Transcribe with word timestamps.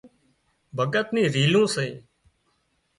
ڀڳت 0.77 1.07
نِي 1.15 1.23
رِيلون 1.35 1.65
سي 1.73 1.87